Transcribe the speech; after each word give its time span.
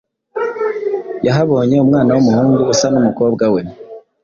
yahabonye 1.25 1.75
umwana 1.85 2.11
w'umuhungu 2.15 2.59
usa 2.73 2.87
n'umukobwa 2.91 3.45
we, 3.53 3.61